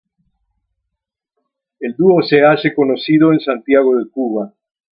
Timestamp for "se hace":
2.23-2.73